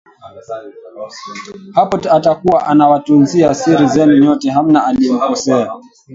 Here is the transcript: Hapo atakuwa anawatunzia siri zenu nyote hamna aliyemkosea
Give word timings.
Hapo 1.75 1.97
atakuwa 2.09 2.65
anawatunzia 2.67 3.53
siri 3.55 3.87
zenu 3.87 4.17
nyote 4.17 4.49
hamna 4.49 4.85
aliyemkosea 4.85 5.71